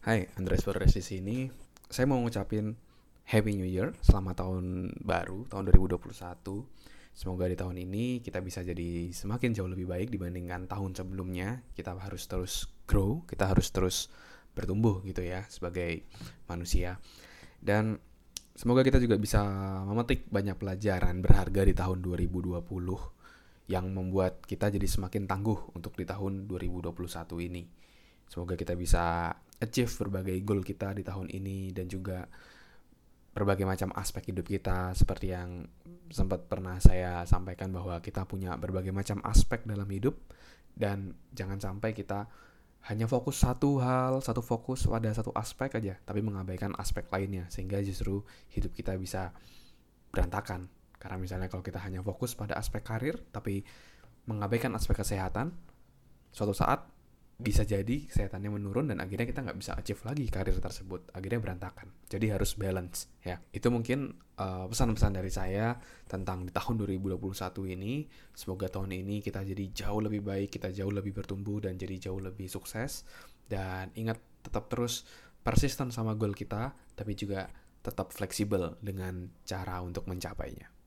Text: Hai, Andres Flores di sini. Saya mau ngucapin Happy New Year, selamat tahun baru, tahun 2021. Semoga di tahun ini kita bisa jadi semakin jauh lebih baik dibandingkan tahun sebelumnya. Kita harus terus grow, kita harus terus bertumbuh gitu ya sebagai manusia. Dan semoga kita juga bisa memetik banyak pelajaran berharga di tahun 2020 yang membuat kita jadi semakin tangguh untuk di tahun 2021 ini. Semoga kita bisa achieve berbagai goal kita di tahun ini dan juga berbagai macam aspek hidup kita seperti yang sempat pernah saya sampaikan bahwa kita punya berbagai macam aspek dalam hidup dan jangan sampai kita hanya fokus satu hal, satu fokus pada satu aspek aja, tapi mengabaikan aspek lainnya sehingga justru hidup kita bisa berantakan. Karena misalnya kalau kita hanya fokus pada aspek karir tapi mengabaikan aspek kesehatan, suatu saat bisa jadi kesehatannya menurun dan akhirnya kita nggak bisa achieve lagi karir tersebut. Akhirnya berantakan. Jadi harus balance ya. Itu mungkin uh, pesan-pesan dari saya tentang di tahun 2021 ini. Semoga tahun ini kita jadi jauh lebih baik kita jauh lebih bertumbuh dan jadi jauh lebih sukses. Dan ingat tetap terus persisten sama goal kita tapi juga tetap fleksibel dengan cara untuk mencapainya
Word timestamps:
Hai, 0.00 0.24
Andres 0.40 0.64
Flores 0.64 0.96
di 0.96 1.04
sini. 1.04 1.44
Saya 1.84 2.08
mau 2.08 2.16
ngucapin 2.24 2.72
Happy 3.28 3.52
New 3.52 3.68
Year, 3.68 3.92
selamat 4.00 4.40
tahun 4.40 4.96
baru, 4.96 5.44
tahun 5.52 5.68
2021. 5.76 6.00
Semoga 7.12 7.44
di 7.44 7.52
tahun 7.52 7.76
ini 7.84 8.24
kita 8.24 8.40
bisa 8.40 8.64
jadi 8.64 9.12
semakin 9.12 9.52
jauh 9.52 9.68
lebih 9.68 9.84
baik 9.84 10.08
dibandingkan 10.08 10.64
tahun 10.72 10.96
sebelumnya. 10.96 11.60
Kita 11.76 11.92
harus 12.00 12.24
terus 12.24 12.64
grow, 12.88 13.28
kita 13.28 13.52
harus 13.52 13.68
terus 13.76 14.08
bertumbuh 14.56 15.04
gitu 15.04 15.20
ya 15.20 15.44
sebagai 15.52 16.08
manusia. 16.48 16.96
Dan 17.60 18.00
semoga 18.56 18.80
kita 18.80 19.04
juga 19.04 19.20
bisa 19.20 19.44
memetik 19.84 20.32
banyak 20.32 20.56
pelajaran 20.56 21.20
berharga 21.20 21.60
di 21.60 21.76
tahun 21.76 22.00
2020 22.00 22.56
yang 23.68 23.84
membuat 23.92 24.48
kita 24.48 24.72
jadi 24.72 24.88
semakin 24.88 25.28
tangguh 25.28 25.76
untuk 25.76 25.92
di 25.92 26.08
tahun 26.08 26.48
2021 26.48 26.88
ini. 27.52 27.89
Semoga 28.30 28.54
kita 28.54 28.78
bisa 28.78 29.34
achieve 29.58 29.90
berbagai 30.06 30.38
goal 30.46 30.62
kita 30.62 30.94
di 30.94 31.02
tahun 31.02 31.26
ini 31.34 31.74
dan 31.74 31.90
juga 31.90 32.30
berbagai 33.34 33.66
macam 33.66 33.90
aspek 33.98 34.30
hidup 34.30 34.46
kita 34.46 34.94
seperti 34.94 35.34
yang 35.34 35.66
sempat 36.10 36.46
pernah 36.46 36.78
saya 36.78 37.26
sampaikan 37.26 37.70
bahwa 37.74 37.98
kita 37.98 38.26
punya 38.26 38.54
berbagai 38.54 38.94
macam 38.94 39.18
aspek 39.26 39.66
dalam 39.66 39.86
hidup 39.86 40.18
dan 40.74 41.14
jangan 41.34 41.58
sampai 41.58 41.90
kita 41.90 42.30
hanya 42.88 43.04
fokus 43.04 43.44
satu 43.44 43.76
hal, 43.82 44.24
satu 44.24 44.40
fokus 44.40 44.88
pada 44.88 45.12
satu 45.12 45.34
aspek 45.36 45.68
aja, 45.76 46.00
tapi 46.00 46.24
mengabaikan 46.24 46.72
aspek 46.80 47.04
lainnya 47.12 47.44
sehingga 47.52 47.76
justru 47.84 48.24
hidup 48.56 48.72
kita 48.72 48.96
bisa 48.96 49.36
berantakan. 50.08 50.70
Karena 50.96 51.20
misalnya 51.20 51.52
kalau 51.52 51.60
kita 51.60 51.76
hanya 51.82 52.00
fokus 52.00 52.32
pada 52.32 52.56
aspek 52.56 52.80
karir 52.80 53.20
tapi 53.34 53.60
mengabaikan 54.24 54.72
aspek 54.72 54.96
kesehatan, 54.96 55.52
suatu 56.32 56.56
saat 56.56 56.88
bisa 57.40 57.64
jadi 57.64 58.06
kesehatannya 58.06 58.52
menurun 58.52 58.92
dan 58.92 59.00
akhirnya 59.00 59.24
kita 59.24 59.40
nggak 59.40 59.58
bisa 59.58 59.72
achieve 59.74 60.00
lagi 60.04 60.24
karir 60.28 60.56
tersebut. 60.60 61.10
Akhirnya 61.16 61.40
berantakan. 61.40 61.88
Jadi 62.06 62.26
harus 62.28 62.54
balance 62.54 63.08
ya. 63.24 63.40
Itu 63.50 63.72
mungkin 63.72 64.12
uh, 64.36 64.68
pesan-pesan 64.68 65.16
dari 65.16 65.32
saya 65.32 65.74
tentang 66.04 66.44
di 66.44 66.52
tahun 66.52 66.76
2021 66.84 67.20
ini. 67.74 68.04
Semoga 68.36 68.68
tahun 68.68 68.92
ini 68.92 69.24
kita 69.24 69.40
jadi 69.42 69.64
jauh 69.72 70.00
lebih 70.04 70.20
baik 70.20 70.60
kita 70.60 70.70
jauh 70.70 70.92
lebih 70.92 71.16
bertumbuh 71.16 71.64
dan 71.64 71.80
jadi 71.80 72.10
jauh 72.10 72.20
lebih 72.20 72.46
sukses. 72.46 73.08
Dan 73.48 73.90
ingat 73.96 74.20
tetap 74.44 74.68
terus 74.68 75.08
persisten 75.40 75.88
sama 75.90 76.14
goal 76.14 76.36
kita 76.36 76.76
tapi 76.94 77.16
juga 77.16 77.48
tetap 77.80 78.12
fleksibel 78.12 78.76
dengan 78.84 79.32
cara 79.48 79.80
untuk 79.80 80.04
mencapainya 80.04 80.79